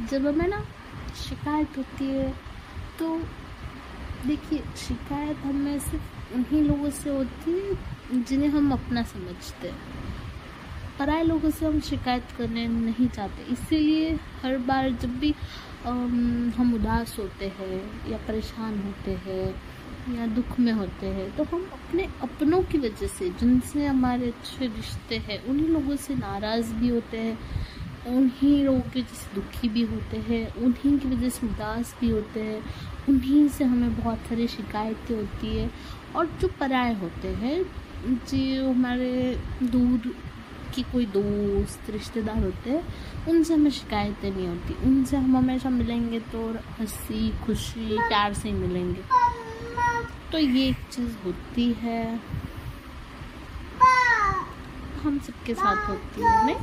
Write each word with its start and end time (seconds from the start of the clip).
जब 0.00 0.26
हमें 0.26 0.48
ना 0.48 0.64
शिकायत 1.18 1.76
होती 1.78 2.04
है 2.06 2.30
तो 2.98 3.16
देखिए, 4.26 4.62
शिकायत 4.76 5.36
हमें 5.44 5.78
सिर्फ़ 5.80 6.34
उन्हीं 6.34 6.62
लोगों 6.62 6.90
से 6.90 7.10
होती 7.10 7.50
है 7.50 8.22
जिन्हें 8.22 8.48
हम 8.48 8.72
अपना 8.72 9.02
समझते 9.04 9.68
हैं। 9.68 9.76
पराए 10.98 11.22
लोगों 11.24 11.50
से 11.50 11.66
हम 11.66 11.80
शिकायत 11.80 12.32
करने 12.38 12.66
नहीं 12.68 13.08
चाहते। 13.08 13.42
इसीलिए 13.52 14.12
हर 14.42 14.56
बार 14.68 14.90
जब 14.92 15.18
भी 15.18 15.34
हम 15.84 16.72
उदास 16.74 17.16
होते 17.18 17.48
हैं 17.58 18.10
या 18.10 18.18
परेशान 18.28 18.78
होते 18.82 19.18
हैं 19.26 20.16
या 20.16 20.26
दुख 20.28 20.58
में 20.60 20.72
होते 20.72 21.06
हैं 21.08 21.30
तो 21.36 21.44
हम 21.46 21.68
अपने 21.72 22.08
अपनों 22.22 22.62
की 22.62 22.78
वजह 22.78 23.06
से, 23.08 23.28
जिनसे 23.30 23.86
हमारे 23.86 24.28
अच्छे 24.28 24.66
रिश्ते 24.66 25.18
हैं, 25.18 25.42
उन्हीं 25.44 25.68
लोगों 25.68 25.96
से 25.96 26.14
नाराज़ 26.14 26.72
भी 26.74 26.88
होते 26.88 27.18
हैं। 27.18 27.38
उन्हीं 28.08 28.64
लोगों 28.64 28.80
की 28.80 29.00
वजह 29.00 29.14
से 29.14 29.34
दुखी 29.34 29.68
भी 29.68 29.82
होते 29.82 30.16
हैं, 30.16 30.54
उन्हीं 30.54 30.98
की 30.98 31.08
वजह 31.08 31.28
से 31.28 31.46
उदास 31.46 31.96
भी 32.00 32.10
होते 32.10 32.40
हैं, 32.40 32.62
उन्हीं 33.08 33.48
से 33.48 33.64
हमें 33.64 34.00
बहुत 34.00 34.18
सारी 34.18 34.48
शिकायतें 34.48 35.16
होती 35.16 35.58
है 35.58 35.70
और 36.16 36.26
जो 36.26 36.48
पराए 36.60 37.00
होते 37.00 37.28
हैं। 37.28 37.64
जो 38.08 38.70
हमारे 38.70 39.40
दूर 39.62 40.14
की 40.74 40.82
कोई 40.82 41.06
दोस्त, 41.06 41.90
रिश्तेदार 41.90 42.44
होते 42.44 42.70
हैं, 42.70 42.94
उनसे 43.28 43.54
हमें 43.54 43.70
शिकायतें 43.70 44.30
नहीं 44.30 44.48
होती। 44.48 44.74
उनसे 44.74 45.16
हम 45.16 45.36
हमेशा 45.36 45.70
मिलेंगे 45.70 46.20
तो 46.20 46.50
हँसी, 46.52 47.38
खुशी, 47.44 47.98
प्यार 47.98 48.34
से 48.34 48.48
ही 48.48 48.54
मिलेंगे। 48.54 49.00
तो 50.32 50.38
ये 50.38 50.68
एक 50.68 50.76
चीज़ 50.90 51.16
होती 51.24 51.72
है। 51.72 52.20
हम 55.02 55.18
सबके 55.18 55.54
साथ 55.54 55.88
होती 55.88 56.20
है, 56.20 56.46
नहीं? 56.46 56.56